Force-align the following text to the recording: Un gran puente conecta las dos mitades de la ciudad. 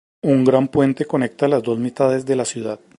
Un 0.23 0.43
gran 0.45 0.67
puente 0.67 1.05
conecta 1.05 1.47
las 1.47 1.61
dos 1.61 1.77
mitades 1.77 2.25
de 2.25 2.35
la 2.35 2.45
ciudad. 2.45 2.79